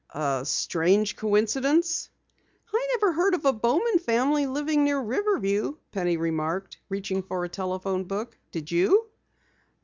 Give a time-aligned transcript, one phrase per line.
[0.15, 2.09] "A strange coincidence."
[2.73, 7.49] "I never heard of a Bowman family living near Riverview," Penny remarked, reaching for a
[7.49, 8.35] telephone book.
[8.51, 9.11] "Did you?"